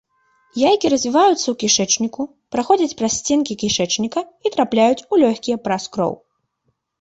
[0.69, 6.13] Яйкі развіваюцца ў кішэчніку, праходзяць праз сценкі кішэчніка і трапляюць у лёгкія праз кроў.